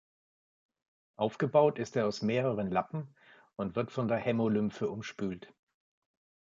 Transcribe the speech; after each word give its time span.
Aufgebaut 1.15 1.77
ist 1.77 1.95
er 1.95 2.07
aus 2.07 2.23
mehreren 2.23 2.71
Lappen 2.71 3.13
und 3.55 3.75
wird 3.75 3.91
von 3.91 4.07
der 4.07 4.17
Hämolymphe 4.17 4.89
umspült. 4.89 5.53